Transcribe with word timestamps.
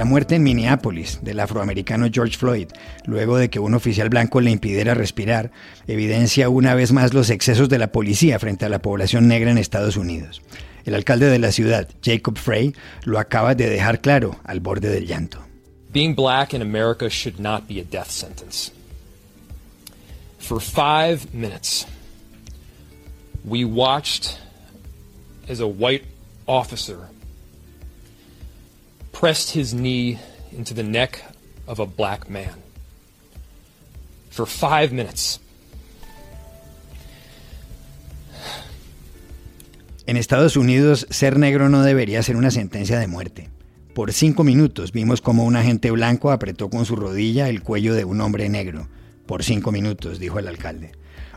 La 0.00 0.06
muerte 0.06 0.36
en 0.36 0.42
Minneapolis 0.42 1.18
del 1.20 1.40
afroamericano 1.40 2.06
George 2.10 2.38
Floyd, 2.38 2.68
luego 3.04 3.36
de 3.36 3.50
que 3.50 3.58
un 3.58 3.74
oficial 3.74 4.08
blanco 4.08 4.40
le 4.40 4.50
impidiera 4.50 4.94
respirar, 4.94 5.52
evidencia 5.86 6.48
una 6.48 6.72
vez 6.72 6.90
más 6.90 7.12
los 7.12 7.28
excesos 7.28 7.68
de 7.68 7.76
la 7.76 7.92
policía 7.92 8.38
frente 8.38 8.64
a 8.64 8.70
la 8.70 8.80
población 8.80 9.28
negra 9.28 9.50
en 9.50 9.58
Estados 9.58 9.98
Unidos. 9.98 10.40
El 10.86 10.94
alcalde 10.94 11.26
de 11.26 11.38
la 11.38 11.52
ciudad, 11.52 11.86
Jacob 12.02 12.38
Frey, 12.38 12.74
lo 13.04 13.18
acaba 13.18 13.54
de 13.54 13.68
dejar 13.68 14.00
claro 14.00 14.40
al 14.44 14.60
borde 14.60 14.88
del 14.88 15.06
llanto. 15.06 15.38
Being 15.92 16.14
black 16.14 16.54
in 16.54 16.62
America 16.62 17.10
should 17.10 17.38
not 17.38 17.68
be 17.68 17.78
a 17.78 17.84
death 17.84 18.08
sentence. 18.08 18.72
For 20.38 20.62
five 20.62 21.34
minutes, 21.34 21.86
we 23.44 23.66
watched 23.66 24.38
as 25.46 25.60
a 25.60 25.66
white 25.66 26.06
officer 26.46 27.10
pressed 29.20 29.54
his 29.54 29.74
knee 29.74 30.18
into 30.56 30.72
the 30.72 30.82
neck 30.82 31.22
of 31.66 31.78
a 31.78 31.84
black 31.84 32.30
man. 32.30 32.62
For 34.30 34.46
five 34.46 34.92
minutes. 34.92 35.40
En 40.06 40.16
Estados 40.16 40.56
Unidos, 40.56 41.06
ser 41.10 41.38
negro 41.38 41.68
no 41.68 41.82
debería 41.82 42.22
ser 42.22 42.36
una 42.36 42.50
sentencia 42.50 42.98
de 42.98 43.06
muerte. 43.06 43.50
Por 43.94 44.12
cinco 44.14 44.42
minutos 44.42 44.90
vimos 44.90 45.20
como 45.20 45.44
un 45.44 45.56
agente 45.56 45.90
blanco 45.90 46.30
apretó 46.30 46.70
con 46.70 46.86
su 46.86 46.96
rodilla 46.96 47.50
el 47.50 47.62
cuello 47.62 47.94
de 47.94 48.06
un 48.06 48.22
hombre 48.22 48.48
negro. 48.48 48.88
Por 49.26 49.44
cinco 49.44 49.70
minutos, 49.70 50.18
dijo 50.18 50.38
el 50.38 50.48
alcalde. 50.48 50.92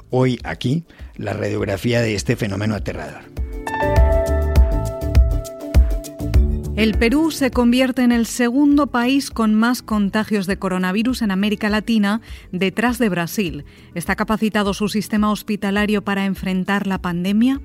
Hoy, 0.09 0.39
aquí, 0.43 0.85
la 1.17 1.33
radiografía 1.33 2.01
de 2.01 2.15
este 2.15 2.37
fenómeno 2.37 2.75
aterrador. 2.75 3.23
El 6.83 6.95
Perú 6.95 7.31
se 7.31 7.49
convierte 7.49 8.01
en 8.01 8.11
el 8.11 8.25
segundo 8.25 8.87
país 8.87 9.31
con 9.31 9.55
más 9.55 9.81
contagios 9.81 10.47
de 10.47 10.57
coronavirus 10.57 11.21
en 11.21 11.31
América 11.31 11.69
Latina, 11.69 12.19
detrás 12.51 12.99
de 12.99 13.07
Brasil. 13.07 13.63
¿Está 13.95 14.17
capacitado 14.17 14.73
su 14.73 14.89
sistema 14.89 15.31
hospitalario 15.31 16.03
para 16.03 16.25
enfrentar 16.25 16.85
la 16.85 16.97
pandemia? 16.97 17.61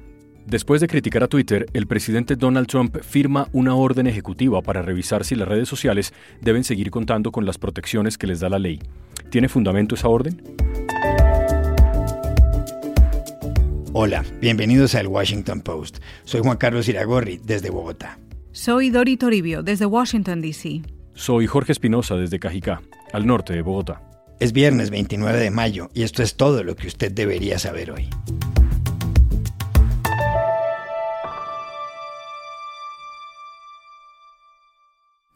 Después 0.46 0.80
de 0.80 0.86
criticar 0.86 1.24
a 1.24 1.26
Twitter, 1.26 1.66
el 1.72 1.88
presidente 1.88 2.36
Donald 2.36 2.68
Trump 2.68 2.96
firma 3.02 3.48
una 3.50 3.74
orden 3.74 4.06
ejecutiva 4.06 4.62
para 4.62 4.82
revisar 4.82 5.24
si 5.24 5.34
las 5.34 5.48
redes 5.48 5.68
sociales 5.68 6.14
deben 6.40 6.62
seguir 6.62 6.92
contando 6.92 7.32
con 7.32 7.44
las 7.44 7.58
protecciones 7.58 8.18
que 8.18 8.28
les 8.28 8.38
da 8.38 8.48
la 8.48 8.60
ley. 8.60 8.78
¿Tiene 9.30 9.48
fundamento 9.48 9.96
esa 9.96 10.06
orden? 10.06 10.40
Hola, 13.94 14.24
bienvenidos 14.40 14.94
al 14.94 15.08
Washington 15.08 15.60
Post. 15.60 15.98
Soy 16.22 16.40
Juan 16.40 16.56
Carlos 16.56 16.88
Iragorri, 16.88 17.40
desde 17.42 17.70
Bogotá. 17.70 18.16
Soy 18.58 18.90
Dori 18.90 19.16
Toribio, 19.16 19.62
desde 19.62 19.86
Washington, 19.86 20.40
D.C. 20.40 20.82
Soy 21.14 21.46
Jorge 21.46 21.70
Espinosa, 21.70 22.16
desde 22.16 22.40
Cajicá, 22.40 22.82
al 23.12 23.24
norte 23.24 23.52
de 23.52 23.62
Bogotá. 23.62 24.02
Es 24.40 24.52
viernes 24.52 24.90
29 24.90 25.38
de 25.38 25.52
mayo 25.52 25.90
y 25.94 26.02
esto 26.02 26.24
es 26.24 26.36
todo 26.36 26.64
lo 26.64 26.74
que 26.74 26.88
usted 26.88 27.12
debería 27.12 27.60
saber 27.60 27.92
hoy. 27.92 28.08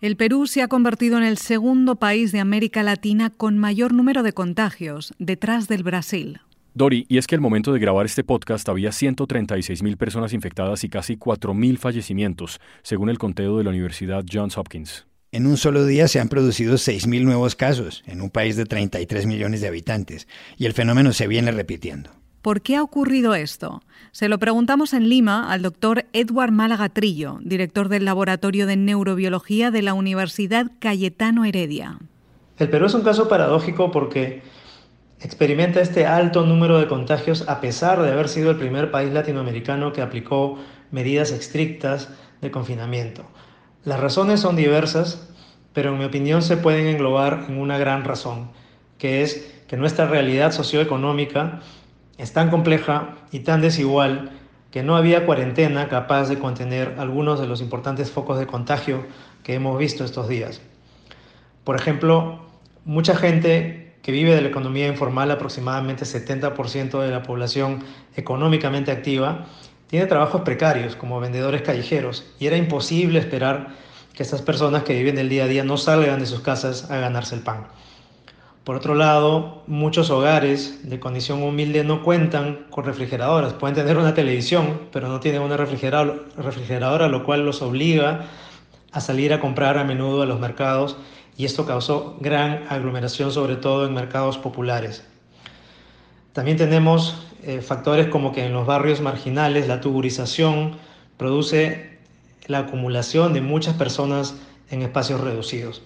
El 0.01 0.17
Perú 0.17 0.49
se 0.49 0.63
ha 0.63 0.67
convertido 0.67 1.17
en 1.17 1.23
el 1.23 1.39
segundo 1.39 2.01
país 2.01 2.33
de 2.33 2.41
América 2.41 2.83
Latina 2.83 3.31
con 3.31 3.57
mayor 3.57 3.95
número 3.95 4.25
de 4.25 4.33
contagios, 4.33 5.15
detrás 5.21 5.69
del 5.69 5.85
Brasil. 5.85 6.41
Dori, 6.75 7.05
y 7.09 7.19
es 7.19 7.27
que 7.27 7.35
al 7.35 7.41
momento 7.43 7.73
de 7.73 7.79
grabar 7.79 8.07
este 8.07 8.25
podcast 8.25 8.67
había 8.69 8.93
136 8.93 9.83
mil 9.83 9.99
personas 9.99 10.33
infectadas 10.33 10.85
y 10.85 10.89
casi 10.89 11.17
4 11.17 11.53
mil 11.53 11.77
fallecimientos, 11.77 12.61
según 12.83 13.11
el 13.11 13.19
conteo 13.19 13.59
de 13.59 13.65
la 13.65 13.71
Universidad 13.71 14.25
Johns 14.31 14.57
Hopkins. 14.57 15.07
En 15.33 15.47
un 15.47 15.59
solo 15.59 15.85
día 15.85 16.09
se 16.09 16.21
han 16.21 16.29
producido 16.29 16.75
6.000 16.75 17.25
nuevos 17.25 17.57
casos 17.57 18.03
en 18.07 18.21
un 18.21 18.31
país 18.31 18.57
de 18.57 18.67
33 18.67 19.27
millones 19.27 19.61
de 19.61 19.69
habitantes 19.69 20.29
y 20.59 20.67
el 20.67 20.73
fenómeno 20.73 21.13
se 21.13 21.27
viene 21.27 21.53
repitiendo. 21.53 22.11
¿Por 22.43 22.61
qué 22.61 22.77
ha 22.77 22.83
ocurrido 22.83 23.35
esto? 23.35 23.83
Se 24.11 24.29
lo 24.29 24.39
preguntamos 24.39 24.95
en 24.95 25.09
Lima 25.09 25.51
al 25.53 25.63
doctor 25.63 26.07
Edward 26.13 26.53
Málaga 26.53 26.89
Trillo, 26.89 27.39
director 27.43 27.89
del 27.89 28.05
Laboratorio 28.05 28.67
de 28.67 28.77
Neurobiología 28.77 29.71
de 29.71 29.83
la 29.83 29.95
Universidad 29.95 30.73
Cayetano 30.81 31.45
Heredia. 31.45 31.99
El 32.59 32.69
Perú 32.69 32.87
es 32.87 32.95
un 32.95 33.03
caso 33.03 33.29
paradójico 33.29 33.91
porque 33.91 34.43
experimenta 35.25 35.81
este 35.81 36.07
alto 36.07 36.45
número 36.45 36.79
de 36.79 36.89
contagios 36.89 37.49
a 37.49 37.61
pesar 37.61 38.03
de 38.03 38.11
haber 38.11 38.29
sido 38.29 38.51
el 38.51 38.57
primer 38.57 38.91
país 38.91 39.13
latinoamericano 39.13 39.93
que 39.93 40.03
aplicó 40.03 40.59
medidas 40.91 41.31
estrictas 41.31 42.09
de 42.41 42.51
confinamiento. 42.51 43.25
Las 43.85 44.01
razones 44.01 44.41
son 44.41 44.57
diversas, 44.57 45.29
pero 45.73 45.91
en 45.93 45.99
mi 45.99 46.05
opinión 46.05 46.43
se 46.43 46.57
pueden 46.57 46.87
englobar 46.87 47.47
en 47.49 47.59
una 47.59 47.79
gran 47.79 48.05
razón, 48.05 48.51
que 48.99 49.23
es 49.23 49.53
que 49.69 49.77
nuestra 49.77 50.07
realidad 50.07 50.53
socioeconómica 50.53 51.61
es 52.19 52.33
tan 52.33 52.51
compleja 52.51 53.17
y 53.31 53.41
tan 53.41 53.61
desigual 53.61 54.31
que 54.71 54.83
no 54.83 54.97
había 54.97 55.27
cuarentena 55.27 55.89
capaz 55.89 56.29
de 56.29 56.39
contener 56.39 56.97
algunos 56.99 57.41
de 57.41 57.47
los 57.47 57.61
importantes 57.61 58.11
focos 58.11 58.39
de 58.39 58.47
contagio 58.47 59.05
que 59.43 59.55
hemos 59.55 59.79
visto 59.79 60.05
estos 60.05 60.29
días. 60.29 60.61
Por 61.65 61.77
ejemplo, 61.77 62.41
mucha 62.85 63.15
gente 63.15 63.82
que 64.03 64.13
vive 64.13 64.35
de 64.35 64.43
la 64.43 64.49
economía 64.49 64.89
informal, 64.89 65.31
aproximadamente 65.31 66.05
70% 66.05 67.01
de 67.01 67.11
la 67.11 67.23
población 67.23 67.85
económicamente 68.17 68.91
activa, 68.91 69.47
tiene 69.87 70.07
trabajos 70.07 70.41
precarios 70.41 70.97
como 70.97 71.21
vendedores 71.21 71.63
callejeros 71.63 72.25
y 72.41 72.47
era 72.47 72.57
imposible 72.57 73.19
esperar 73.19 73.69
que 74.15 74.23
estas 74.23 74.43
personas 74.43 74.83
que 74.83 74.95
viven 74.95 75.15
del 75.15 75.29
día 75.29 75.45
a 75.45 75.49
día 75.49 75.65
no 75.65 75.77
salgan 75.77 76.19
de 76.19 76.27
sus 76.27 76.41
casas 76.41 76.91
a 76.91 76.97
ganarse 76.97 77.35
el 77.35 77.43
pan. 77.43 77.67
Por 78.65 78.77
otro 78.77 78.95
lado, 78.95 79.65
muchos 79.67 80.11
hogares 80.11 80.89
de 80.89 81.01
condición 81.01 81.43
humilde 81.43 81.83
no 81.83 82.05
cuentan 82.05 82.67
con 82.71 82.85
refrigeradoras. 82.85 83.55
Pueden 83.55 83.75
tener 83.75 83.99
una 83.99 84.15
televisión, 84.15 84.83
pero 84.93 85.09
no 85.09 85.19
tienen 85.19 85.43
una 85.43 85.57
refrigeradora, 85.57 87.09
lo 87.09 87.25
cual 87.25 87.45
los 87.45 87.61
obliga 87.61 88.27
a 88.93 89.01
salir 89.01 89.33
a 89.33 89.41
comprar 89.41 89.79
a 89.79 89.85
menudo 89.85 90.23
a 90.23 90.27
los 90.27 90.39
mercados 90.39 90.97
y 91.43 91.45
esto 91.45 91.67
causó 91.67 92.17
gran 92.21 92.67
aglomeración, 92.69 93.33
sobre 93.33 93.57
todo 93.57 93.85
en 93.85 93.93
mercados 93.93 94.39
populares. 94.39 95.03
También 96.33 96.57
tenemos 96.57 97.27
eh, 97.43 97.61
factores 97.61 98.07
como 98.07 98.31
que 98.31 98.47
en 98.47 98.53
los 98.53 98.65
barrios 98.65 99.01
marginales 99.01 99.67
la 99.67 99.81
tuburización 99.81 100.77
produce 101.17 101.99
la 102.47 102.59
acumulación 102.61 103.33
de 103.33 103.41
muchas 103.41 103.75
personas 103.75 104.37
en 104.71 104.83
espacios 104.83 105.21
reducidos. 105.21 105.83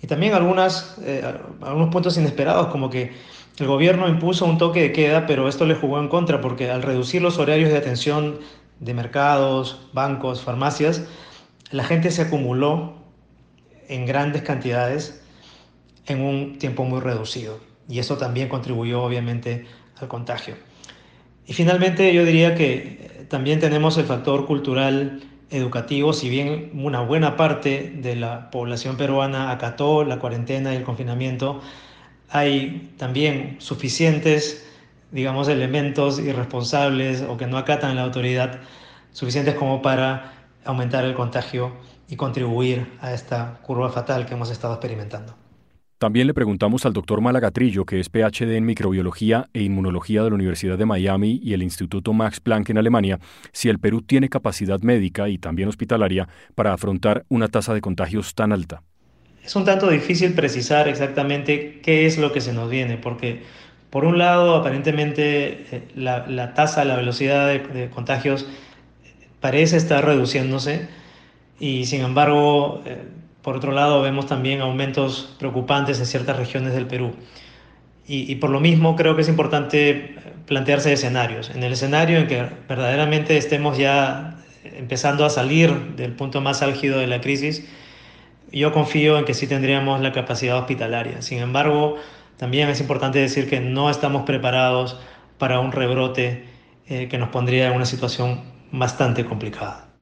Y 0.00 0.06
también 0.06 0.32
algunas, 0.32 0.96
eh, 1.02 1.24
algunos 1.60 1.88
puntos 1.88 2.16
inesperados, 2.16 2.68
como 2.68 2.88
que 2.88 3.10
el 3.58 3.66
gobierno 3.66 4.06
impuso 4.06 4.44
un 4.44 4.58
toque 4.58 4.80
de 4.80 4.92
queda, 4.92 5.26
pero 5.26 5.48
esto 5.48 5.66
le 5.66 5.74
jugó 5.74 5.98
en 5.98 6.06
contra 6.06 6.40
porque 6.40 6.70
al 6.70 6.82
reducir 6.82 7.20
los 7.20 7.38
horarios 7.38 7.68
de 7.70 7.78
atención 7.78 8.38
de 8.78 8.94
mercados, 8.94 9.88
bancos, 9.92 10.40
farmacias, 10.40 11.02
la 11.72 11.82
gente 11.82 12.12
se 12.12 12.22
acumuló 12.22 13.03
en 13.88 14.06
grandes 14.06 14.42
cantidades 14.42 15.22
en 16.06 16.20
un 16.20 16.58
tiempo 16.58 16.84
muy 16.84 17.00
reducido. 17.00 17.60
Y 17.88 17.98
eso 17.98 18.16
también 18.16 18.48
contribuyó 18.48 19.02
obviamente 19.02 19.66
al 20.00 20.08
contagio. 20.08 20.54
Y 21.46 21.52
finalmente 21.52 22.12
yo 22.14 22.24
diría 22.24 22.54
que 22.54 22.74
eh, 22.74 23.26
también 23.28 23.60
tenemos 23.60 23.98
el 23.98 24.04
factor 24.06 24.46
cultural 24.46 25.22
educativo, 25.50 26.12
si 26.12 26.28
bien 26.28 26.70
una 26.74 27.00
buena 27.00 27.36
parte 27.36 27.92
de 27.96 28.16
la 28.16 28.50
población 28.50 28.96
peruana 28.96 29.50
acató 29.50 30.04
la 30.04 30.18
cuarentena 30.18 30.72
y 30.72 30.76
el 30.76 30.82
confinamiento, 30.82 31.60
hay 32.30 32.92
también 32.96 33.56
suficientes, 33.60 34.66
digamos, 35.12 35.48
elementos 35.48 36.18
irresponsables 36.18 37.22
o 37.22 37.36
que 37.36 37.46
no 37.46 37.58
acatan 37.58 37.94
la 37.94 38.02
autoridad, 38.02 38.60
suficientes 39.12 39.54
como 39.54 39.82
para 39.82 40.32
aumentar 40.64 41.04
el 41.04 41.14
contagio 41.14 41.72
y 42.08 42.16
contribuir 42.16 42.86
a 43.00 43.12
esta 43.12 43.60
curva 43.62 43.90
fatal 43.90 44.26
que 44.26 44.34
hemos 44.34 44.50
estado 44.50 44.74
experimentando. 44.74 45.34
También 45.98 46.26
le 46.26 46.34
preguntamos 46.34 46.84
al 46.84 46.92
doctor 46.92 47.20
Malagatrillo, 47.20 47.86
que 47.86 47.98
es 47.98 48.10
PhD 48.10 48.56
en 48.56 48.66
microbiología 48.66 49.48
e 49.54 49.62
inmunología 49.62 50.22
de 50.22 50.28
la 50.28 50.34
Universidad 50.34 50.76
de 50.76 50.84
Miami 50.84 51.40
y 51.42 51.54
el 51.54 51.62
Instituto 51.62 52.12
Max 52.12 52.40
Planck 52.40 52.70
en 52.70 52.78
Alemania, 52.78 53.20
si 53.52 53.68
el 53.68 53.78
Perú 53.78 54.02
tiene 54.02 54.28
capacidad 54.28 54.80
médica 54.80 55.28
y 55.28 55.38
también 55.38 55.68
hospitalaria 55.68 56.28
para 56.54 56.74
afrontar 56.74 57.24
una 57.28 57.48
tasa 57.48 57.72
de 57.72 57.80
contagios 57.80 58.34
tan 58.34 58.52
alta. 58.52 58.82
Es 59.42 59.56
un 59.56 59.64
tanto 59.64 59.88
difícil 59.88 60.34
precisar 60.34 60.88
exactamente 60.88 61.80
qué 61.80 62.06
es 62.06 62.18
lo 62.18 62.32
que 62.32 62.40
se 62.40 62.52
nos 62.52 62.68
viene, 62.68 62.98
porque 62.98 63.42
por 63.88 64.04
un 64.04 64.18
lado, 64.18 64.56
aparentemente 64.56 65.64
eh, 65.70 65.88
la, 65.94 66.52
tasa, 66.54 66.84
la 66.84 66.96
velocidad 66.96 67.48
de 67.48 67.88
contagios 67.88 68.46
parece 69.40 69.76
estar 69.76 70.04
reduciéndose, 70.04 70.88
y 71.60 71.86
sin 71.86 72.02
embargo, 72.02 72.82
eh, 72.84 73.02
por 73.42 73.56
otro 73.56 73.72
lado, 73.72 74.00
vemos 74.02 74.26
también 74.26 74.60
aumentos 74.60 75.34
preocupantes 75.38 75.98
en 76.00 76.06
ciertas 76.06 76.36
regiones 76.36 76.72
del 76.72 76.86
Perú. 76.86 77.14
Y, 78.06 78.34
por 78.34 78.50
lo 78.50 78.60
mismo 78.60 78.96
creo 78.96 79.16
que 79.16 79.22
es 79.22 79.28
importante 79.30 80.14
plantearse 80.46 80.92
escenarios. 80.92 81.48
En 81.48 81.62
el 81.62 81.72
escenario 81.72 82.18
en 82.18 82.26
que 82.26 82.46
verdaderamente 82.68 83.38
estemos 83.38 83.78
ya 83.78 84.36
empezando 84.62 85.24
a 85.24 85.30
salir 85.30 85.94
del 85.96 86.12
punto 86.12 86.42
más 86.42 86.60
álgido 86.60 86.98
de 86.98 87.06
la 87.06 87.22
crisis, 87.22 87.66
yo 88.52 88.72
confío 88.72 89.18
en 89.18 89.24
que 89.24 89.32
sí 89.32 89.46
tendríamos 89.46 90.02
la 90.02 90.12
capacidad 90.12 90.58
hospitalaria. 90.58 91.22
Sin 91.22 91.38
embargo, 91.38 91.96
también 92.36 92.68
es 92.68 92.80
importante 92.80 93.20
decir 93.20 93.48
que 93.48 93.60
no 93.60 93.88
estamos 93.88 94.24
preparados 94.24 95.00
para 95.38 95.60
un 95.60 95.72
rebrote 95.72 96.44
eh, 96.86 97.08
que 97.08 97.16
nos 97.16 97.30
pondría 97.30 97.68
en 97.68 97.76
una 97.76 97.86
situación 97.86 98.42
bastante 98.70 99.24
complicada. 99.24 99.93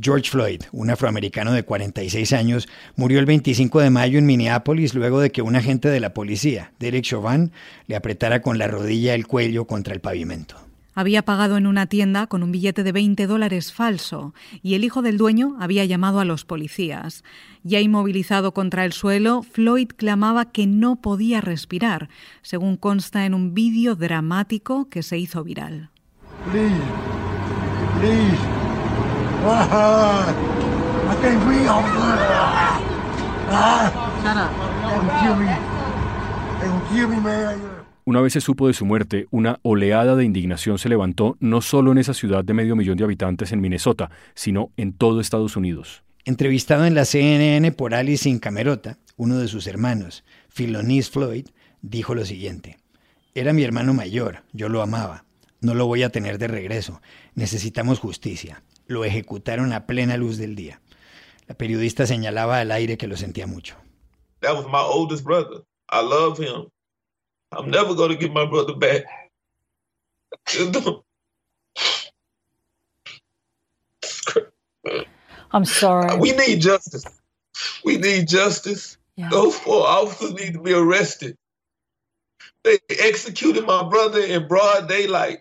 George 0.00 0.30
Floyd, 0.30 0.62
un 0.72 0.90
afroamericano 0.90 1.52
de 1.52 1.62
46 1.62 2.32
años, 2.32 2.68
murió 2.96 3.20
el 3.20 3.26
25 3.26 3.80
de 3.80 3.90
mayo 3.90 4.18
en 4.18 4.26
Minneapolis 4.26 4.94
luego 4.94 5.20
de 5.20 5.30
que 5.30 5.42
un 5.42 5.56
agente 5.56 5.88
de 5.88 6.00
la 6.00 6.14
policía, 6.14 6.72
Derek 6.78 7.04
Chauvin, 7.04 7.52
le 7.86 7.96
apretara 7.96 8.40
con 8.40 8.58
la 8.58 8.66
rodilla 8.66 9.14
el 9.14 9.26
cuello 9.26 9.66
contra 9.66 9.94
el 9.94 10.00
pavimento. 10.00 10.56
Había 10.94 11.22
pagado 11.22 11.56
en 11.56 11.66
una 11.66 11.86
tienda 11.86 12.26
con 12.26 12.42
un 12.42 12.50
billete 12.50 12.82
de 12.82 12.92
20 12.92 13.26
dólares 13.26 13.72
falso 13.72 14.34
y 14.62 14.74
el 14.74 14.84
hijo 14.84 15.02
del 15.02 15.18
dueño 15.18 15.56
había 15.60 15.84
llamado 15.84 16.18
a 16.18 16.24
los 16.24 16.44
policías. 16.44 17.22
Ya 17.62 17.80
inmovilizado 17.80 18.52
contra 18.52 18.84
el 18.84 18.92
suelo, 18.92 19.42
Floyd 19.42 19.88
clamaba 19.96 20.50
que 20.50 20.66
no 20.66 20.96
podía 20.96 21.40
respirar, 21.40 22.08
según 22.42 22.76
consta 22.76 23.24
en 23.24 23.34
un 23.34 23.54
vídeo 23.54 23.94
dramático 23.94 24.88
que 24.88 25.02
se 25.02 25.16
hizo 25.16 25.44
viral. 25.44 25.90
Una 38.04 38.20
vez 38.20 38.34
se 38.34 38.40
supo 38.42 38.66
de 38.66 38.74
su 38.74 38.84
muerte, 38.84 39.26
una 39.30 39.58
oleada 39.62 40.14
de 40.14 40.24
indignación 40.24 40.78
se 40.78 40.90
levantó 40.90 41.38
no 41.40 41.62
solo 41.62 41.92
en 41.92 41.98
esa 41.98 42.12
ciudad 42.12 42.44
de 42.44 42.52
medio 42.52 42.76
millón 42.76 42.98
de 42.98 43.04
habitantes 43.04 43.52
en 43.52 43.62
Minnesota, 43.62 44.10
sino 44.34 44.72
en 44.76 44.92
todo 44.92 45.22
Estados 45.22 45.56
Unidos. 45.56 46.02
Entrevistado 46.26 46.84
en 46.84 46.94
la 46.94 47.06
CNN 47.06 47.72
por 47.72 47.94
Alice 47.94 48.38
Camerota, 48.40 48.98
uno 49.16 49.38
de 49.38 49.48
sus 49.48 49.66
hermanos, 49.66 50.22
Philonis 50.50 51.08
Floyd, 51.08 51.46
dijo 51.80 52.14
lo 52.14 52.26
siguiente: 52.26 52.78
Era 53.34 53.54
mi 53.54 53.62
hermano 53.64 53.94
mayor, 53.94 54.42
yo 54.52 54.68
lo 54.68 54.82
amaba. 54.82 55.24
No 55.62 55.72
lo 55.74 55.86
voy 55.86 56.02
a 56.02 56.10
tener 56.10 56.36
de 56.36 56.48
regreso. 56.48 57.00
Necesitamos 57.34 58.00
justicia 58.00 58.62
lo 58.90 59.04
ejecutaron 59.04 59.72
a 59.72 59.86
plena 59.86 60.16
luz 60.16 60.36
del 60.36 60.56
día. 60.56 60.80
La 61.46 61.54
periodista 61.54 62.06
señalaba 62.06 62.60
al 62.60 62.72
aire 62.72 62.98
que 62.98 63.06
lo 63.06 63.16
sentía 63.16 63.46
mucho. 63.46 63.76
That 64.40 64.54
was 64.54 64.66
my 64.66 64.82
oldest 64.82 65.24
brother. 65.24 65.62
I 65.90 66.02
love 66.02 66.38
him. 66.38 66.68
I'm 67.52 67.70
never 67.70 67.94
going 67.94 68.10
to 68.10 68.16
get 68.16 68.32
my 68.32 68.44
brother 68.46 68.74
back. 68.74 69.04
I'm 75.52 75.64
sorry. 75.64 76.16
We 76.18 76.32
need 76.32 76.60
justice. 76.60 77.04
We 77.84 77.98
need 77.98 78.28
justice. 78.28 78.96
Yeah. 79.16 79.28
Those 79.30 79.58
four 79.58 79.86
officers 79.86 80.32
need 80.34 80.54
to 80.54 80.60
be 80.60 80.72
arrested. 80.72 81.36
They 82.62 82.78
executed 82.88 83.66
my 83.66 83.88
brother 83.88 84.20
in 84.20 84.46
broad 84.46 84.88
daylight. 84.88 85.40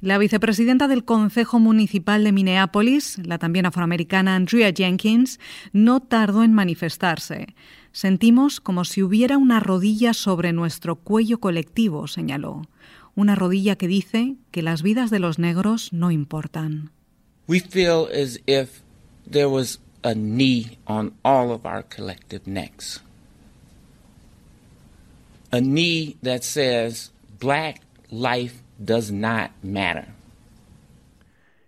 La 0.00 0.16
vicepresidenta 0.16 0.86
del 0.86 1.04
Consejo 1.04 1.58
Municipal 1.58 2.22
de 2.22 2.30
Minneapolis, 2.30 3.18
la 3.18 3.38
también 3.38 3.66
afroamericana 3.66 4.36
Andrea 4.36 4.72
Jenkins, 4.72 5.40
no 5.72 5.98
tardó 5.98 6.44
en 6.44 6.52
manifestarse. 6.52 7.56
Sentimos 7.90 8.60
como 8.60 8.84
si 8.84 9.02
hubiera 9.02 9.38
una 9.38 9.58
rodilla 9.58 10.14
sobre 10.14 10.52
nuestro 10.52 10.94
cuello 10.94 11.40
colectivo, 11.40 12.06
señaló. 12.06 12.62
Una 13.16 13.34
rodilla 13.34 13.74
que 13.74 13.88
dice 13.88 14.36
que 14.52 14.62
las 14.62 14.82
vidas 14.82 15.10
de 15.10 15.18
los 15.18 15.40
negros 15.40 15.92
no 15.92 16.12
importan. 16.12 16.92
We 17.48 17.58
feel 17.58 18.06
as 18.14 18.38
if 18.46 18.82
there 19.28 19.46
was 19.46 19.80
a 20.04 20.14
knee 20.14 20.78
on 20.84 21.12
all 21.24 21.50
of 21.50 21.66
our 21.66 21.84
collective 21.84 22.42
necks. 22.46 23.02
A 25.50 25.60
knee 25.60 26.16
that 26.22 26.42
says 26.42 27.10
black 27.40 27.80
life 28.10 28.62
does 28.78 29.12
not 29.12 29.50
matter. 29.62 30.06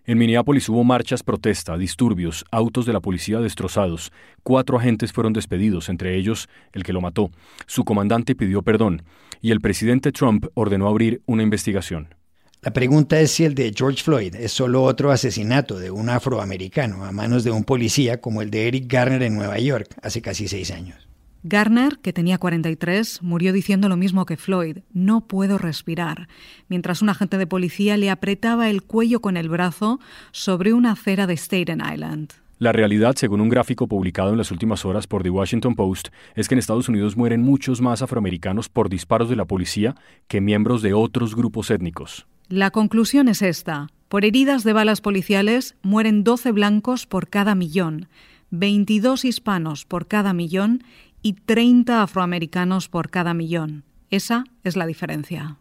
En 0.03 0.17
Minneapolis 0.17 0.67
hubo 0.67 0.83
marchas, 0.83 1.21
protesta, 1.21 1.77
disturbios, 1.77 2.43
autos 2.49 2.87
de 2.87 2.93
la 2.93 2.99
policía 2.99 3.39
destrozados. 3.39 4.11
Cuatro 4.41 4.79
agentes 4.79 5.13
fueron 5.13 5.31
despedidos, 5.31 5.89
entre 5.89 6.17
ellos 6.17 6.49
el 6.73 6.83
que 6.83 6.91
lo 6.91 7.01
mató. 7.01 7.29
Su 7.67 7.85
comandante 7.85 8.33
pidió 8.33 8.63
perdón 8.63 9.03
y 9.41 9.51
el 9.51 9.61
presidente 9.61 10.11
Trump 10.11 10.47
ordenó 10.55 10.87
abrir 10.87 11.21
una 11.27 11.43
investigación. 11.43 12.15
La 12.63 12.73
pregunta 12.73 13.19
es 13.19 13.31
si 13.31 13.45
el 13.45 13.55
de 13.55 13.73
George 13.75 14.03
Floyd 14.03 14.35
es 14.35 14.51
solo 14.51 14.83
otro 14.83 15.11
asesinato 15.11 15.79
de 15.79 15.91
un 15.91 16.09
afroamericano 16.09 17.05
a 17.05 17.11
manos 17.11 17.43
de 17.43 17.51
un 17.51 17.63
policía 17.63 18.21
como 18.21 18.41
el 18.41 18.51
de 18.51 18.67
Eric 18.67 18.91
Garner 18.91 19.23
en 19.23 19.35
Nueva 19.35 19.59
York 19.59 19.95
hace 20.01 20.21
casi 20.21 20.47
seis 20.47 20.71
años. 20.71 21.10
Garner, 21.43 21.97
que 21.99 22.13
tenía 22.13 22.37
43, 22.37 23.23
murió 23.23 23.51
diciendo 23.51 23.89
lo 23.89 23.97
mismo 23.97 24.25
que 24.25 24.37
Floyd, 24.37 24.79
no 24.93 25.21
puedo 25.21 25.57
respirar, 25.57 26.27
mientras 26.69 27.01
un 27.01 27.09
agente 27.09 27.37
de 27.37 27.47
policía 27.47 27.97
le 27.97 28.11
apretaba 28.11 28.69
el 28.69 28.83
cuello 28.83 29.21
con 29.21 29.37
el 29.37 29.49
brazo 29.49 29.99
sobre 30.31 30.73
una 30.73 30.91
acera 30.91 31.25
de 31.25 31.35
Staten 31.35 31.81
Island. 31.81 32.33
La 32.59 32.71
realidad, 32.71 33.15
según 33.15 33.41
un 33.41 33.49
gráfico 33.49 33.87
publicado 33.87 34.29
en 34.29 34.37
las 34.37 34.51
últimas 34.51 34.85
horas 34.85 35.07
por 35.07 35.23
The 35.23 35.31
Washington 35.31 35.73
Post, 35.73 36.09
es 36.35 36.47
que 36.47 36.53
en 36.53 36.59
Estados 36.59 36.89
Unidos 36.89 37.17
mueren 37.17 37.41
muchos 37.41 37.81
más 37.81 38.03
afroamericanos 38.03 38.69
por 38.69 38.87
disparos 38.87 39.29
de 39.29 39.35
la 39.35 39.45
policía 39.45 39.95
que 40.27 40.41
miembros 40.41 40.83
de 40.83 40.93
otros 40.93 41.35
grupos 41.35 41.71
étnicos. 41.71 42.27
La 42.49 42.69
conclusión 42.69 43.29
es 43.29 43.41
esta. 43.41 43.87
Por 44.09 44.25
heridas 44.25 44.63
de 44.63 44.73
balas 44.73 45.01
policiales 45.01 45.73
mueren 45.81 46.23
12 46.23 46.51
blancos 46.51 47.07
por 47.07 47.29
cada 47.29 47.55
millón, 47.55 48.09
22 48.51 49.25
hispanos 49.25 49.85
por 49.85 50.07
cada 50.07 50.33
millón 50.33 50.83
y 51.21 51.33
30 51.33 52.01
afroamericanos 52.01 52.89
por 52.89 53.09
cada 53.09 53.33
millón. 53.33 53.83
Esa 54.09 54.43
es 54.63 54.75
la 54.75 54.85
diferencia. 54.85 55.57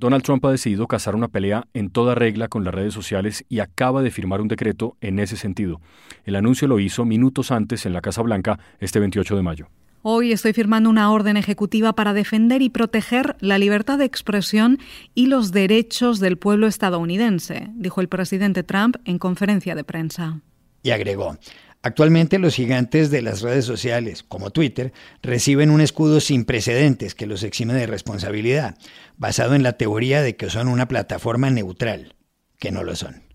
Donald 0.00 0.22
Trump 0.22 0.44
ha 0.44 0.52
decidido 0.52 0.86
cazar 0.86 1.16
una 1.16 1.26
pelea 1.26 1.66
en 1.74 1.90
toda 1.90 2.14
regla 2.14 2.46
con 2.46 2.62
las 2.62 2.72
redes 2.72 2.94
sociales 2.94 3.44
y 3.48 3.58
acaba 3.58 4.00
de 4.00 4.12
firmar 4.12 4.40
un 4.40 4.46
decreto 4.46 4.96
en 5.00 5.18
ese 5.18 5.36
sentido. 5.36 5.80
El 6.24 6.36
anuncio 6.36 6.68
lo 6.68 6.78
hizo 6.78 7.04
minutos 7.04 7.50
antes 7.50 7.84
en 7.84 7.92
la 7.92 8.00
Casa 8.00 8.22
Blanca 8.22 8.60
este 8.78 9.00
28 9.00 9.34
de 9.34 9.42
mayo. 9.42 9.68
Hoy 10.02 10.32
estoy 10.32 10.52
firmando 10.52 10.88
una 10.90 11.10
orden 11.10 11.36
ejecutiva 11.36 11.92
para 11.92 12.12
defender 12.12 12.62
y 12.62 12.70
proteger 12.70 13.36
la 13.40 13.58
libertad 13.58 13.98
de 13.98 14.04
expresión 14.04 14.78
y 15.14 15.26
los 15.26 15.50
derechos 15.50 16.20
del 16.20 16.38
pueblo 16.38 16.66
estadounidense, 16.66 17.68
dijo 17.74 18.00
el 18.00 18.08
presidente 18.08 18.62
Trump 18.62 18.96
en 19.04 19.18
conferencia 19.18 19.74
de 19.74 19.84
prensa. 19.84 20.40
Y 20.82 20.90
agregó, 20.90 21.36
Actualmente 21.82 22.40
los 22.40 22.56
gigantes 22.56 23.10
de 23.10 23.22
las 23.22 23.40
redes 23.40 23.64
sociales, 23.64 24.24
como 24.24 24.50
Twitter, 24.50 24.92
reciben 25.22 25.70
un 25.70 25.80
escudo 25.80 26.18
sin 26.18 26.44
precedentes 26.44 27.14
que 27.14 27.26
los 27.26 27.44
exime 27.44 27.72
de 27.72 27.86
responsabilidad, 27.86 28.76
basado 29.16 29.54
en 29.54 29.62
la 29.62 29.74
teoría 29.74 30.20
de 30.20 30.34
que 30.36 30.50
son 30.50 30.66
una 30.66 30.88
plataforma 30.88 31.50
neutral, 31.50 32.16
que 32.58 32.72
no 32.72 32.82
lo 32.82 32.96
son. 32.96 33.27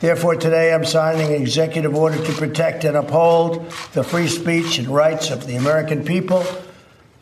Therefore, 0.00 0.36
today 0.36 0.72
I'm 0.72 0.84
signing 0.84 1.34
an 1.34 1.40
executive 1.42 1.94
order 1.94 2.22
to 2.24 2.32
protect 2.32 2.84
and 2.84 2.96
uphold 2.96 3.66
the 3.92 4.04
free 4.04 4.28
speech 4.28 4.78
and 4.78 4.88
rights 4.88 5.30
of 5.30 5.46
the 5.46 5.56
American 5.56 6.04
people. 6.04 6.44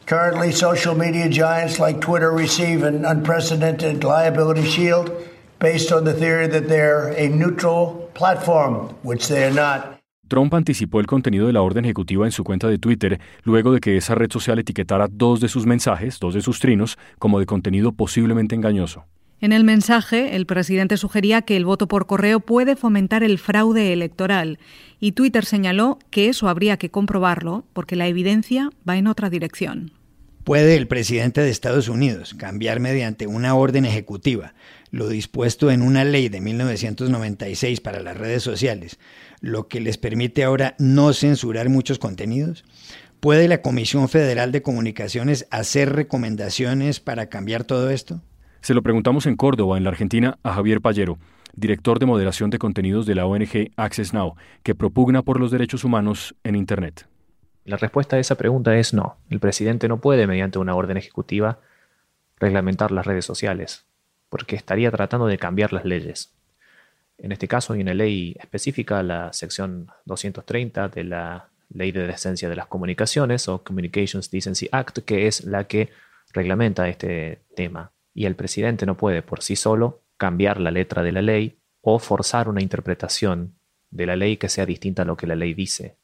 Currently, 0.06 0.52
social 0.52 0.94
media 0.94 1.28
giants 1.28 1.80
like 1.80 2.00
Twitter 2.00 2.30
receive 2.30 2.84
an 2.84 3.04
unprecedented 3.04 4.04
liability 4.04 4.64
shield 4.64 5.10
based 5.58 5.90
on 5.90 6.04
the 6.04 6.12
theory 6.12 6.46
that 6.46 6.68
they're 6.68 7.08
a 7.16 7.28
neutral 7.28 8.10
platform, 8.14 8.94
which 9.02 9.28
they 9.28 9.44
are 9.44 9.54
not. 9.54 9.96
Trump 10.28 10.54
anticipó 10.54 10.98
el 11.00 11.06
contenido 11.06 11.46
de 11.46 11.52
la 11.52 11.62
orden 11.62 11.84
ejecutiva 11.84 12.26
en 12.26 12.32
su 12.32 12.42
cuenta 12.42 12.68
de 12.68 12.78
Twitter 12.78 13.20
luego 13.44 13.72
de 13.72 13.80
que 13.80 13.96
esa 13.96 14.14
red 14.16 14.30
social 14.30 14.58
etiquetara 14.58 15.06
dos 15.10 15.40
de 15.40 15.48
sus 15.48 15.66
mensajes, 15.66 16.18
dos 16.18 16.34
de 16.34 16.40
sus 16.40 16.58
trinos, 16.58 16.98
como 17.18 17.38
de 17.38 17.46
contenido 17.46 17.92
posiblemente 17.92 18.54
engañoso. 18.54 19.04
En 19.38 19.52
el 19.52 19.64
mensaje, 19.64 20.34
el 20.34 20.46
presidente 20.46 20.96
sugería 20.96 21.42
que 21.42 21.56
el 21.56 21.66
voto 21.66 21.88
por 21.88 22.06
correo 22.06 22.40
puede 22.40 22.74
fomentar 22.74 23.22
el 23.22 23.38
fraude 23.38 23.92
electoral 23.92 24.58
y 24.98 25.12
Twitter 25.12 25.44
señaló 25.44 25.98
que 26.10 26.30
eso 26.30 26.48
habría 26.48 26.78
que 26.78 26.90
comprobarlo 26.90 27.64
porque 27.74 27.96
la 27.96 28.08
evidencia 28.08 28.70
va 28.88 28.96
en 28.96 29.06
otra 29.06 29.28
dirección. 29.28 29.92
¿Puede 30.42 30.76
el 30.76 30.86
presidente 30.86 31.42
de 31.42 31.50
Estados 31.50 31.88
Unidos 31.88 32.32
cambiar 32.32 32.80
mediante 32.80 33.26
una 33.26 33.54
orden 33.54 33.84
ejecutiva 33.84 34.54
lo 34.90 35.08
dispuesto 35.08 35.70
en 35.70 35.82
una 35.82 36.04
ley 36.04 36.28
de 36.30 36.40
1996 36.40 37.80
para 37.80 38.00
las 38.00 38.16
redes 38.16 38.42
sociales, 38.42 38.98
lo 39.40 39.68
que 39.68 39.80
les 39.80 39.98
permite 39.98 40.44
ahora 40.44 40.76
no 40.78 41.12
censurar 41.12 41.68
muchos 41.68 41.98
contenidos? 41.98 42.64
¿Puede 43.20 43.48
la 43.48 43.60
Comisión 43.60 44.08
Federal 44.08 44.52
de 44.52 44.62
Comunicaciones 44.62 45.46
hacer 45.50 45.92
recomendaciones 45.92 47.00
para 47.00 47.28
cambiar 47.28 47.64
todo 47.64 47.90
esto? 47.90 48.22
Se 48.66 48.74
lo 48.74 48.82
preguntamos 48.82 49.26
en 49.26 49.36
Córdoba, 49.36 49.76
en 49.76 49.84
la 49.84 49.90
Argentina, 49.90 50.40
a 50.42 50.54
Javier 50.54 50.80
Pallero, 50.80 51.20
director 51.54 52.00
de 52.00 52.06
moderación 52.06 52.50
de 52.50 52.58
contenidos 52.58 53.06
de 53.06 53.14
la 53.14 53.24
ONG 53.24 53.70
Access 53.76 54.12
Now, 54.12 54.34
que 54.64 54.74
propugna 54.74 55.22
por 55.22 55.38
los 55.38 55.52
derechos 55.52 55.84
humanos 55.84 56.34
en 56.42 56.56
Internet. 56.56 57.06
La 57.64 57.76
respuesta 57.76 58.16
a 58.16 58.18
esa 58.18 58.34
pregunta 58.34 58.76
es 58.76 58.92
no. 58.92 59.18
El 59.30 59.38
presidente 59.38 59.86
no 59.86 60.00
puede, 60.00 60.26
mediante 60.26 60.58
una 60.58 60.74
orden 60.74 60.96
ejecutiva, 60.96 61.60
reglamentar 62.40 62.90
las 62.90 63.06
redes 63.06 63.24
sociales, 63.24 63.86
porque 64.30 64.56
estaría 64.56 64.90
tratando 64.90 65.28
de 65.28 65.38
cambiar 65.38 65.72
las 65.72 65.84
leyes. 65.84 66.34
En 67.18 67.30
este 67.30 67.46
caso 67.46 67.72
hay 67.72 67.82
una 67.82 67.94
ley 67.94 68.34
específica, 68.40 69.00
la 69.04 69.32
sección 69.32 69.92
230 70.06 70.88
de 70.88 71.04
la 71.04 71.50
Ley 71.72 71.92
de 71.92 72.04
Decencia 72.08 72.48
de 72.48 72.56
las 72.56 72.66
Comunicaciones 72.66 73.46
o 73.46 73.62
Communications 73.62 74.28
Decency 74.28 74.68
Act, 74.72 75.04
que 75.04 75.28
es 75.28 75.44
la 75.44 75.68
que 75.68 75.90
reglamenta 76.32 76.88
este 76.88 77.42
tema. 77.54 77.92
Y 78.16 78.24
el 78.24 78.34
presidente 78.34 78.86
no 78.86 78.96
puede 78.96 79.20
por 79.20 79.42
sí 79.42 79.56
solo 79.56 80.00
cambiar 80.16 80.58
la 80.58 80.70
letra 80.70 81.02
de 81.02 81.12
la 81.12 81.20
ley 81.20 81.58
o 81.82 81.98
forzar 81.98 82.48
una 82.48 82.62
interpretación 82.62 83.58
de 83.90 84.06
la 84.06 84.16
ley 84.16 84.38
que 84.38 84.48
sea 84.48 84.64
distinta 84.64 85.02
a 85.02 85.04
lo 85.04 85.18
que 85.18 85.26
la 85.26 85.36
ley 85.36 85.52
dice. 85.52 85.98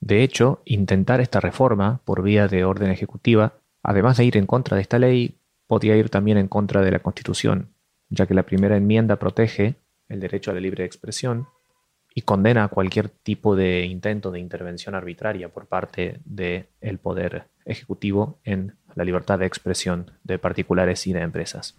De 0.00 0.22
hecho, 0.22 0.62
intentar 0.64 1.20
esta 1.20 1.38
reforma 1.38 2.00
por 2.06 2.22
vía 2.22 2.48
de 2.48 2.64
orden 2.64 2.90
ejecutiva, 2.90 3.58
además 3.82 4.16
de 4.16 4.24
ir 4.24 4.38
en 4.38 4.46
contra 4.46 4.74
de 4.76 4.82
esta 4.82 4.98
ley, 4.98 5.36
podría 5.66 5.96
ir 5.96 6.08
también 6.08 6.38
en 6.38 6.48
contra 6.48 6.80
de 6.80 6.90
la 6.90 7.00
Constitución, 7.00 7.74
ya 8.08 8.26
que 8.26 8.32
la 8.32 8.44
primera 8.44 8.78
enmienda 8.78 9.16
protege 9.16 9.74
el 10.08 10.18
derecho 10.18 10.50
a 10.50 10.54
la 10.54 10.60
libre 10.60 10.86
expresión 10.86 11.46
y 12.14 12.22
condena 12.22 12.68
cualquier 12.68 13.10
tipo 13.10 13.54
de 13.54 13.84
intento 13.84 14.30
de 14.30 14.40
intervención 14.40 14.94
arbitraria 14.94 15.50
por 15.50 15.66
parte 15.66 16.20
del 16.24 16.98
poder 17.02 17.48
ejecutivo 17.66 18.38
en 18.44 18.76
la 18.94 19.04
libertad 19.04 19.38
de 19.38 19.46
expresión 19.46 20.10
de 20.24 20.38
particulares 20.38 21.06
y 21.06 21.12
de 21.12 21.20
empresas. 21.20 21.76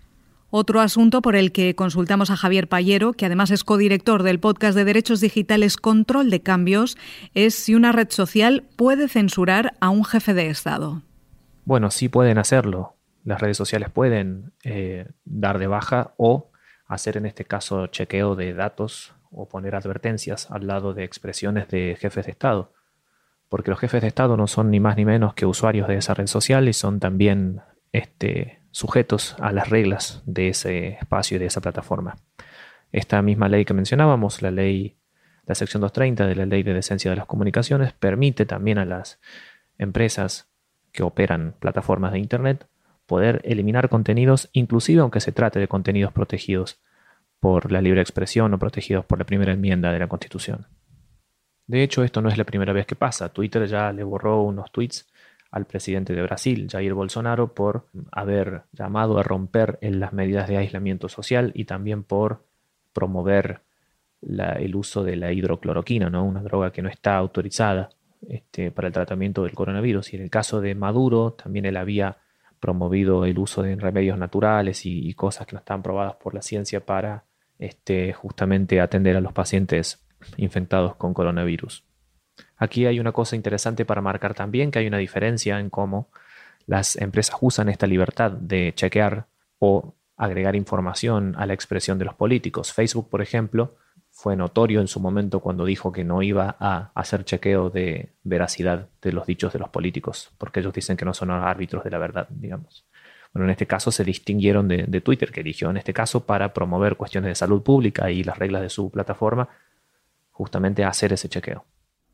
Otro 0.55 0.82
asunto 0.82 1.24
por 1.24 1.36
el 1.36 1.51
que 1.51 1.74
consultamos 1.74 2.29
a 2.29 2.36
Javier 2.36 2.67
Payero, 2.67 3.13
que 3.13 3.25
además 3.25 3.50
es 3.50 3.63
codirector 3.63 4.22
del 4.22 4.39
podcast 4.39 4.75
de 4.75 4.86
derechos 4.86 5.20
digitales 5.20 5.77
Control 5.77 6.29
de 6.29 6.43
Cambios, 6.43 6.96
es 7.34 7.55
si 7.55 7.74
una 7.74 7.91
red 7.91 8.12
social 8.12 8.63
puede 8.75 9.08
censurar 9.08 9.74
a 9.79 9.89
un 9.89 10.05
jefe 10.05 10.36
de 10.36 10.50
Estado. 10.50 11.01
Bueno, 11.65 11.89
sí 11.89 12.08
pueden 12.08 12.38
hacerlo. 12.38 12.96
Las 13.25 13.41
redes 13.41 13.58
sociales 13.58 13.89
pueden 13.89 14.51
eh, 14.63 15.08
dar 15.25 15.58
de 15.58 15.65
baja 15.65 16.13
o 16.17 16.51
hacer 16.86 17.17
en 17.17 17.25
este 17.25 17.46
caso 17.46 17.88
chequeo 17.88 18.36
de 18.36 18.53
datos 18.53 19.15
o 19.32 19.50
poner 19.50 19.74
advertencias 19.74 20.51
al 20.51 20.67
lado 20.67 20.93
de 20.93 21.03
expresiones 21.03 21.67
de 21.70 21.98
jefes 22.00 22.27
de 22.27 22.32
Estado. 22.32 22.72
Porque 23.53 23.69
los 23.69 23.79
jefes 23.79 24.01
de 24.01 24.07
Estado 24.07 24.36
no 24.36 24.48
son 24.48 24.72
ni 24.72 24.79
más 24.79 24.98
ni 24.98 25.05
menos 25.05 25.36
que 25.36 25.45
usuarios 25.45 25.88
de 25.88 25.98
esa 25.98 26.15
red 26.15 26.25
social 26.25 26.67
y 26.67 26.74
son 26.74 27.00
también 27.00 27.62
este, 27.91 28.62
sujetos 28.72 29.36
a 29.39 29.51
las 29.51 29.69
reglas 29.69 30.24
de 30.25 30.48
ese 30.48 30.98
espacio 31.00 31.38
y 31.38 31.39
de 31.39 31.45
esa 31.45 31.62
plataforma. 31.62 32.15
Esta 32.91 33.22
misma 33.22 33.50
ley 33.50 33.63
que 33.63 33.75
mencionábamos, 33.75 34.41
la 34.41 34.50
ley, 34.50 34.98
la 35.45 35.53
sección 35.53 35.81
230 35.81 36.25
de 36.25 36.36
la 36.36 36.48
ley 36.48 36.63
de 36.63 36.74
decencia 36.74 37.12
de 37.12 37.17
las 37.17 37.27
comunicaciones, 37.27 37.93
permite 37.93 38.48
también 38.48 38.79
a 38.79 38.86
las 38.86 39.19
empresas 39.77 40.48
que 40.91 41.03
operan 41.03 41.53
plataformas 41.60 42.12
de 42.12 42.17
Internet 42.17 42.65
poder 43.05 43.39
eliminar 43.43 43.88
contenidos, 43.88 44.50
inclusive 44.53 45.01
aunque 45.01 45.19
se 45.19 45.31
trate 45.31 45.60
de 45.60 45.67
contenidos 45.67 46.12
protegidos 46.12 46.81
por 47.39 47.72
la 47.72 47.83
libre 47.83 48.01
expresión 48.01 48.51
o 48.55 48.57
protegidos 48.57 49.05
por 49.05 49.19
la 49.19 49.25
primera 49.25 49.53
enmienda 49.53 49.91
de 49.91 50.00
la 50.00 50.07
Constitución. 50.07 50.65
De 51.67 51.84
hecho, 51.84 52.03
esto 52.03 52.22
no 52.22 52.29
es 52.29 52.38
la 52.38 52.43
primera 52.43 52.74
vez 52.74 52.86
que 52.86 52.96
pasa. 52.96 53.29
Twitter 53.29 53.65
ya 53.67 53.91
le 53.93 54.03
borró 54.03 54.41
unos 54.41 54.72
tweets 54.72 55.08
al 55.51 55.65
presidente 55.65 56.13
de 56.13 56.22
Brasil, 56.24 56.67
Jair 56.70 56.93
Bolsonaro, 56.93 57.53
por 57.53 57.86
haber 58.12 58.63
llamado 58.72 59.20
a 59.20 59.24
romper 59.24 59.77
en 59.82 60.00
las 60.00 60.12
medidas 60.12 60.48
de 60.48 60.58
aislamiento 60.58 61.10
social 61.10 61.51
y 61.53 61.65
también 61.65 62.03
por 62.03 62.43
promover 62.91 63.62
el 64.22 64.75
uso 64.75 65.03
de 65.03 65.15
la 65.15 65.32
hidrocloroquina, 65.32 66.10
¿no? 66.10 66.24
una 66.24 66.41
droga 66.41 66.72
que 66.72 66.82
no 66.82 66.89
está 66.89 67.17
autorizada 67.17 67.89
este, 68.27 68.72
para 68.72 68.88
el 68.88 68.93
tratamiento 68.93 69.43
del 69.43 69.53
coronavirus. 69.53 70.13
Y 70.13 70.15
en 70.17 70.24
el 70.24 70.29
caso 70.29 70.62
de 70.62 70.75
Maduro, 70.75 71.34
también 71.34 71.65
él 71.65 71.77
había 71.77 72.17
promovido 72.60 73.25
el 73.25 73.38
uso 73.38 73.62
de 73.62 73.75
remedios 73.75 74.17
naturales 74.17 74.86
y, 74.86 75.13
cosas 75.15 75.46
que 75.46 75.53
no 75.53 75.60
están 75.60 75.84
probadas 75.84 76.15
por 76.15 76.34
la 76.34 76.41
ciencia 76.41 76.86
para 76.86 77.25
este, 77.60 78.13
justamente 78.13 78.79
atender 78.79 79.17
a 79.17 79.22
los 79.22 79.34
pacientes 79.34 80.02
infectados 80.38 80.96
con 80.96 81.13
coronavirus. 81.13 81.84
Aquí 82.58 82.86
hay 82.86 83.00
una 83.00 83.12
cosa 83.12 83.36
interesante 83.36 83.86
para 83.86 84.01
marcar 84.01 84.34
también, 84.34 84.72
que 84.72 84.80
hay 84.80 84.88
una 84.88 84.98
diferencia 84.98 85.60
en 85.60 85.70
cómo 85.70 86.10
las 86.65 86.96
empresas 86.96 87.36
usan 87.42 87.70
esta 87.70 87.88
libertad 87.88 88.32
de 88.32 88.74
chequear 88.75 89.27
o 89.60 89.94
agregar 90.18 90.56
información 90.56 91.36
a 91.38 91.46
la 91.46 91.53
expresión 91.53 92.00
de 92.00 92.06
los 92.06 92.15
políticos. 92.15 92.74
Facebook, 92.74 93.10
por 93.10 93.22
ejemplo, 93.22 93.75
fue 94.10 94.36
notorio 94.36 94.80
en 94.80 94.88
su 94.88 95.00
momento 95.00 95.39
cuando 95.39 95.65
dijo 95.65 95.92
que 95.92 96.03
no 96.03 96.22
iba 96.22 96.56
a 96.60 96.92
hacer 96.94 97.25
chequeo 97.25 97.70
de 97.70 98.10
veracidad 98.24 98.88
de 99.01 99.12
los 99.12 99.25
dichos 99.25 99.51
de 99.53 99.60
los 99.60 99.70
políticos, 99.70 100.32
porque 100.38 100.60
ellos 100.60 100.74
dicen 100.74 100.96
que 100.96 101.03
no 101.06 101.13
son 101.13 101.32
árbitros 101.32 101.84
de 101.84 101.89
la 101.89 101.98
verdad, 101.98 102.27
digamos. 102.30 102.86
Bueno, 103.34 103.46
en 103.46 103.51
este 103.51 103.65
caso 103.65 103.92
se 103.92 104.03
distinguieron 104.03 104.68
de, 104.68 105.01
Twitter, 105.01 105.32
que 105.32 105.42
eligió 105.42 105.72
en 105.72 105.77
este 105.77 105.94
caso 105.94 106.25
para 106.25 106.53
promover 106.53 106.96
cuestiones 106.96 107.30
de 107.30 107.36
salud 107.36 107.63
pública 107.63 108.12
y 108.12 108.24
las 108.24 108.38
reglas 108.38 108.62
de 108.62 108.70
su 108.70 108.92
plataforma, 108.92 109.50
justamente 110.34 110.84
hacer 110.84 111.13
ese 111.13 111.30
chequeo. 111.30 111.66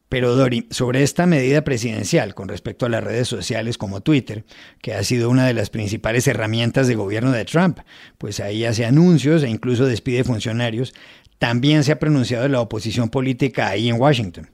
Pero 0.09 0.35
Dori, 0.35 0.67
sobre 0.71 1.03
esta 1.03 1.27
medida 1.27 1.63
presidencial 1.63 2.33
con 2.33 2.47
respecto 2.49 2.85
a 2.85 2.89
las 2.89 3.03
redes 3.03 3.27
sociales 3.27 3.77
como 3.77 4.01
Twitter, 4.01 4.43
que 4.81 4.95
ha 4.95 5.03
sido 5.03 5.29
una 5.29 5.45
de 5.45 5.53
las 5.53 5.69
principales 5.69 6.27
herramientas 6.27 6.87
de 6.87 6.95
gobierno 6.95 7.31
de 7.31 7.45
Trump, 7.45 7.79
pues 8.17 8.39
ahí 8.39 8.65
hace 8.65 8.85
anuncios 8.85 9.43
e 9.43 9.49
incluso 9.49 9.85
despide 9.85 10.23
funcionarios, 10.23 10.95
también 11.37 11.83
se 11.83 11.91
ha 11.91 11.99
pronunciado 11.99 12.47
la 12.49 12.59
oposición 12.59 13.09
política 13.09 13.69
ahí 13.69 13.87
en 13.87 13.99
Washington. 13.99 14.49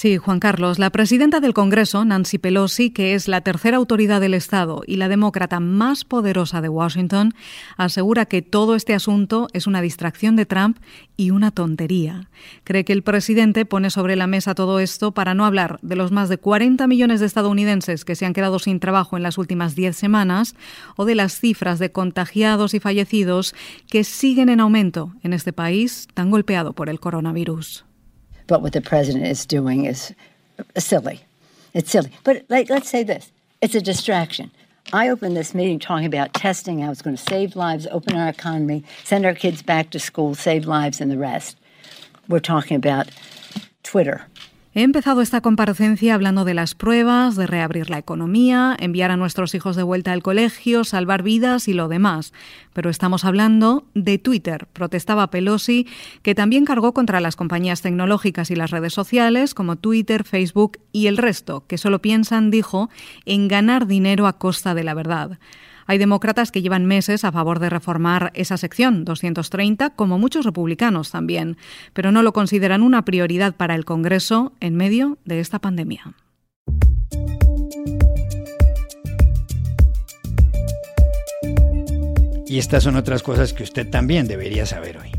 Sí, 0.00 0.16
Juan 0.16 0.38
Carlos, 0.38 0.78
la 0.78 0.90
presidenta 0.90 1.40
del 1.40 1.54
Congreso, 1.54 2.04
Nancy 2.04 2.38
Pelosi, 2.38 2.90
que 2.90 3.14
es 3.14 3.26
la 3.26 3.40
tercera 3.40 3.78
autoridad 3.78 4.20
del 4.20 4.34
Estado 4.34 4.82
y 4.86 4.94
la 4.94 5.08
demócrata 5.08 5.58
más 5.58 6.04
poderosa 6.04 6.60
de 6.60 6.68
Washington, 6.68 7.34
asegura 7.76 8.24
que 8.24 8.40
todo 8.40 8.76
este 8.76 8.94
asunto 8.94 9.48
es 9.54 9.66
una 9.66 9.80
distracción 9.80 10.36
de 10.36 10.46
Trump 10.46 10.78
y 11.16 11.32
una 11.32 11.50
tontería. 11.50 12.28
Cree 12.62 12.84
que 12.84 12.92
el 12.92 13.02
presidente 13.02 13.66
pone 13.66 13.90
sobre 13.90 14.14
la 14.14 14.28
mesa 14.28 14.54
todo 14.54 14.78
esto 14.78 15.10
para 15.10 15.34
no 15.34 15.44
hablar 15.44 15.80
de 15.82 15.96
los 15.96 16.12
más 16.12 16.28
de 16.28 16.38
40 16.38 16.86
millones 16.86 17.18
de 17.18 17.26
estadounidenses 17.26 18.04
que 18.04 18.14
se 18.14 18.24
han 18.24 18.34
quedado 18.34 18.60
sin 18.60 18.78
trabajo 18.78 19.16
en 19.16 19.24
las 19.24 19.36
últimas 19.36 19.74
10 19.74 19.96
semanas 19.96 20.54
o 20.94 21.06
de 21.06 21.16
las 21.16 21.40
cifras 21.40 21.80
de 21.80 21.90
contagiados 21.90 22.72
y 22.72 22.78
fallecidos 22.78 23.52
que 23.90 24.04
siguen 24.04 24.48
en 24.48 24.60
aumento 24.60 25.12
en 25.24 25.32
este 25.32 25.52
país 25.52 26.06
tan 26.14 26.30
golpeado 26.30 26.72
por 26.72 26.88
el 26.88 27.00
coronavirus. 27.00 27.87
But 28.48 28.62
what 28.62 28.72
the 28.72 28.80
president 28.80 29.26
is 29.26 29.46
doing 29.46 29.84
is 29.84 30.12
uh, 30.58 30.80
silly. 30.80 31.20
It's 31.74 31.92
silly. 31.92 32.10
But 32.24 32.44
like, 32.48 32.68
let's 32.68 32.90
say 32.90 33.04
this 33.04 33.30
it's 33.62 33.76
a 33.76 33.80
distraction. 33.80 34.50
I 34.92 35.10
opened 35.10 35.36
this 35.36 35.54
meeting 35.54 35.78
talking 35.78 36.06
about 36.06 36.32
testing, 36.32 36.80
how 36.80 36.90
it's 36.90 37.02
going 37.02 37.14
to 37.14 37.22
save 37.22 37.54
lives, 37.54 37.86
open 37.90 38.16
our 38.16 38.28
economy, 38.28 38.84
send 39.04 39.26
our 39.26 39.34
kids 39.34 39.62
back 39.62 39.90
to 39.90 39.98
school, 39.98 40.34
save 40.34 40.64
lives, 40.64 40.98
and 41.00 41.10
the 41.10 41.18
rest. 41.18 41.58
We're 42.26 42.40
talking 42.40 42.76
about 42.76 43.10
Twitter. 43.82 44.26
He 44.78 44.82
empezado 44.82 45.22
esta 45.22 45.40
comparecencia 45.40 46.14
hablando 46.14 46.44
de 46.44 46.54
las 46.54 46.76
pruebas, 46.76 47.34
de 47.34 47.48
reabrir 47.48 47.90
la 47.90 47.98
economía, 47.98 48.76
enviar 48.78 49.10
a 49.10 49.16
nuestros 49.16 49.52
hijos 49.56 49.74
de 49.74 49.82
vuelta 49.82 50.12
al 50.12 50.22
colegio, 50.22 50.84
salvar 50.84 51.24
vidas 51.24 51.66
y 51.66 51.72
lo 51.72 51.88
demás. 51.88 52.32
Pero 52.74 52.88
estamos 52.88 53.24
hablando 53.24 53.88
de 53.94 54.18
Twitter, 54.18 54.68
protestaba 54.72 55.32
Pelosi, 55.32 55.88
que 56.22 56.36
también 56.36 56.64
cargó 56.64 56.94
contra 56.94 57.18
las 57.18 57.34
compañías 57.34 57.82
tecnológicas 57.82 58.52
y 58.52 58.54
las 58.54 58.70
redes 58.70 58.94
sociales 58.94 59.52
como 59.52 59.74
Twitter, 59.74 60.22
Facebook 60.22 60.78
y 60.92 61.08
el 61.08 61.16
resto, 61.16 61.66
que 61.66 61.76
solo 61.76 62.00
piensan, 62.00 62.52
dijo, 62.52 62.88
en 63.26 63.48
ganar 63.48 63.88
dinero 63.88 64.28
a 64.28 64.38
costa 64.38 64.74
de 64.74 64.84
la 64.84 64.94
verdad. 64.94 65.40
Hay 65.88 65.96
demócratas 65.96 66.52
que 66.52 66.60
llevan 66.60 66.84
meses 66.84 67.24
a 67.24 67.32
favor 67.32 67.60
de 67.60 67.70
reformar 67.70 68.30
esa 68.34 68.58
sección 68.58 69.06
230, 69.06 69.90
como 69.96 70.18
muchos 70.18 70.44
republicanos 70.44 71.10
también, 71.10 71.56
pero 71.94 72.12
no 72.12 72.22
lo 72.22 72.34
consideran 72.34 72.82
una 72.82 73.06
prioridad 73.06 73.54
para 73.54 73.74
el 73.74 73.86
Congreso 73.86 74.52
en 74.60 74.76
medio 74.76 75.16
de 75.24 75.40
esta 75.40 75.60
pandemia. 75.60 76.12
Y 82.46 82.58
estas 82.58 82.82
son 82.82 82.96
otras 82.96 83.22
cosas 83.22 83.54
que 83.54 83.62
usted 83.62 83.88
también 83.88 84.28
debería 84.28 84.66
saber 84.66 84.98
hoy. 84.98 85.17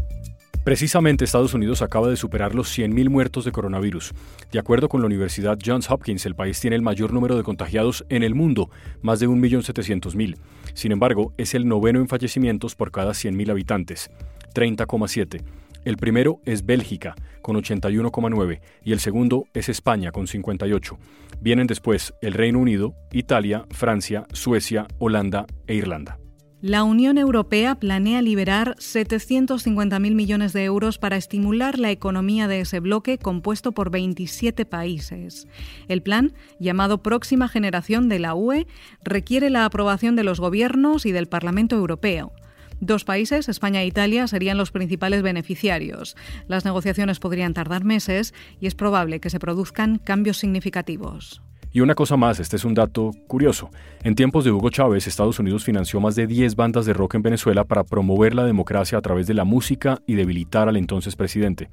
Precisamente 0.69 1.25
Estados 1.25 1.55
Unidos 1.55 1.81
acaba 1.81 2.09
de 2.09 2.15
superar 2.15 2.53
los 2.53 2.77
100.000 2.77 3.09
muertos 3.09 3.43
de 3.43 3.51
coronavirus. 3.51 4.13
De 4.51 4.59
acuerdo 4.59 4.87
con 4.87 5.01
la 5.01 5.07
Universidad 5.07 5.57
Johns 5.65 5.89
Hopkins, 5.89 6.27
el 6.27 6.35
país 6.35 6.59
tiene 6.59 6.75
el 6.75 6.83
mayor 6.83 7.11
número 7.11 7.35
de 7.35 7.41
contagiados 7.41 8.05
en 8.09 8.21
el 8.21 8.35
mundo, 8.35 8.69
más 9.01 9.19
de 9.19 9.27
1.700.000. 9.27 10.37
Sin 10.75 10.91
embargo, 10.91 11.33
es 11.39 11.55
el 11.55 11.67
noveno 11.67 11.99
en 11.99 12.07
fallecimientos 12.07 12.75
por 12.75 12.91
cada 12.91 13.13
100.000 13.13 13.49
habitantes, 13.49 14.11
30,7. 14.53 15.41
El 15.85 15.97
primero 15.97 16.39
es 16.45 16.63
Bélgica, 16.63 17.15
con 17.41 17.55
81,9, 17.55 18.61
y 18.83 18.91
el 18.91 18.99
segundo 18.99 19.45
es 19.55 19.69
España, 19.69 20.11
con 20.11 20.27
58. 20.27 20.99
Vienen 21.41 21.65
después 21.65 22.13
el 22.21 22.33
Reino 22.33 22.59
Unido, 22.59 22.93
Italia, 23.11 23.65
Francia, 23.71 24.27
Suecia, 24.33 24.85
Holanda 24.99 25.47
e 25.65 25.73
Irlanda. 25.73 26.19
La 26.61 26.83
Unión 26.83 27.17
Europea 27.17 27.75
planea 27.75 28.21
liberar 28.21 28.75
750.000 28.79 30.13
millones 30.13 30.51
de 30.51 30.65
euros 30.65 30.97
para 30.97 31.15
estimular 31.15 31.79
la 31.79 31.89
economía 31.89 32.49
de 32.49 32.59
ese 32.59 32.81
bloque 32.81 33.17
compuesto 33.17 33.71
por 33.71 33.91
27 33.91 34.65
países. 34.65 35.47
El 35.87 36.01
plan, 36.01 36.33
llamado 36.59 37.01
Próxima 37.01 37.47
Generación 37.47 38.09
de 38.09 38.19
la 38.19 38.35
UE, 38.35 38.67
requiere 39.01 39.49
la 39.49 39.63
aprobación 39.63 40.17
de 40.17 40.25
los 40.25 40.41
gobiernos 40.41 41.05
y 41.05 41.13
del 41.13 41.27
Parlamento 41.27 41.77
Europeo. 41.77 42.33
Dos 42.81 43.05
países, 43.05 43.47
España 43.47 43.81
e 43.81 43.87
Italia, 43.87 44.27
serían 44.27 44.57
los 44.57 44.71
principales 44.71 45.21
beneficiarios. 45.21 46.17
Las 46.49 46.65
negociaciones 46.65 47.19
podrían 47.19 47.53
tardar 47.53 47.85
meses 47.85 48.33
y 48.59 48.67
es 48.67 48.75
probable 48.75 49.21
que 49.21 49.29
se 49.29 49.39
produzcan 49.39 49.97
cambios 49.97 50.37
significativos. 50.37 51.41
Y 51.71 51.81
una 51.81 51.93
cosa 51.93 52.17
más, 52.17 52.39
este 52.39 52.55
es 52.55 52.65
un 52.65 52.73
dato 52.73 53.11
curioso. 53.27 53.69
En 54.03 54.15
tiempos 54.15 54.43
de 54.43 54.51
Hugo 54.51 54.71
Chávez, 54.71 55.05
Estados 55.05 55.37
Unidos 55.37 55.63
financió 55.63 55.99
más 55.99 56.15
de 56.15 56.25
10 56.25 56.55
bandas 56.55 56.85
de 56.85 56.93
rock 56.93 57.15
en 57.15 57.21
Venezuela 57.21 57.63
para 57.63 57.83
promover 57.83 58.33
la 58.33 58.43
democracia 58.43 58.97
a 58.97 59.01
través 59.01 59.27
de 59.27 59.35
la 59.35 59.43
música 59.43 60.01
y 60.07 60.15
debilitar 60.15 60.67
al 60.67 60.77
entonces 60.77 61.15
presidente. 61.15 61.69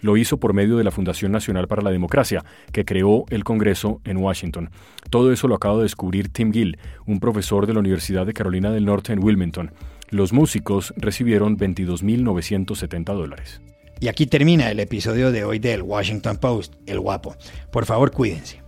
Lo 0.00 0.16
hizo 0.16 0.38
por 0.38 0.54
medio 0.54 0.76
de 0.76 0.84
la 0.84 0.90
Fundación 0.90 1.32
Nacional 1.32 1.68
para 1.68 1.82
la 1.82 1.90
Democracia, 1.90 2.44
que 2.72 2.84
creó 2.84 3.24
el 3.30 3.44
Congreso 3.44 4.00
en 4.04 4.16
Washington. 4.16 4.70
Todo 5.10 5.32
eso 5.32 5.48
lo 5.48 5.54
acaba 5.54 5.76
de 5.76 5.84
descubrir 5.84 6.32
Tim 6.32 6.52
Gill, 6.52 6.78
un 7.06 7.20
profesor 7.20 7.66
de 7.66 7.74
la 7.74 7.80
Universidad 7.80 8.26
de 8.26 8.32
Carolina 8.32 8.70
del 8.72 8.84
Norte 8.84 9.12
en 9.12 9.22
Wilmington. 9.22 9.72
Los 10.10 10.32
músicos 10.32 10.94
recibieron 10.96 11.56
22.970 11.56 13.04
dólares. 13.14 13.60
Y 14.00 14.08
aquí 14.08 14.26
termina 14.26 14.70
el 14.70 14.80
episodio 14.80 15.32
de 15.32 15.44
hoy 15.44 15.58
del 15.58 15.82
Washington 15.82 16.38
Post, 16.38 16.74
El 16.86 17.00
Guapo. 17.00 17.36
Por 17.72 17.84
favor, 17.84 18.12
cuídense. 18.12 18.67